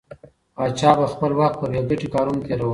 پاچا 0.55 0.91
به 0.99 1.05
خپل 1.13 1.31
وخت 1.39 1.55
په 1.61 1.65
بې 1.71 1.79
ګټې 1.89 2.07
کارونو 2.15 2.41
تېراوه. 2.47 2.69